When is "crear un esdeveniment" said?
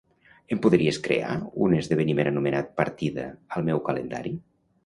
1.07-2.31